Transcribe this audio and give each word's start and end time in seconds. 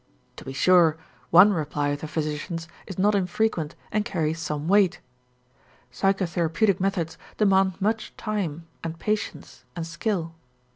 To 0.37 0.45
be 0.45 0.51
sure, 0.51 0.97
one 1.29 1.53
reply 1.53 1.89
of 1.89 2.01
the 2.01 2.07
physicians 2.07 2.67
is 2.87 2.97
not 2.97 3.13
infrequent 3.13 3.75
and 3.91 4.03
carries 4.03 4.39
some 4.39 4.67
weight. 4.67 4.99
Psychotherapeutic 5.93 6.79
methods 6.79 7.19
demand 7.37 7.79
much 7.79 8.11
time 8.17 8.65
and 8.83 8.97
patience 8.97 9.63
and 9.75 9.85
skill. 9.85 10.33